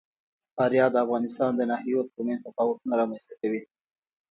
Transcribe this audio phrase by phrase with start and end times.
[0.55, 3.61] فاریاب د افغانستان د ناحیو ترمنځ تفاوتونه رامنځ ته کوي.